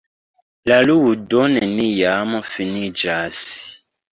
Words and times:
La 0.69 0.77
ludo 0.89 1.43
neniam 1.57 2.35
finiĝas. 2.51 3.45